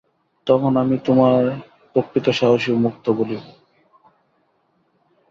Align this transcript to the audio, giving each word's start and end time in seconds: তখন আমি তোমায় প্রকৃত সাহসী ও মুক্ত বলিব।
তখন 0.47 0.71
আমি 0.77 0.95
তোমায় 1.05 1.49
প্রকৃত 1.95 2.25
সাহসী 2.29 2.69
ও 2.71 2.77
মুক্ত 2.77 3.05
বলিব। 3.09 3.43